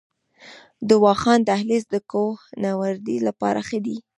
د 0.87 0.89
واخان 1.03 1.39
دهلیز 1.49 1.83
د 1.93 1.95
کوه 2.11 2.35
نوردۍ 2.63 3.17
لپاره 3.27 3.59
ښه 3.67 3.79
دی؟ 3.85 3.97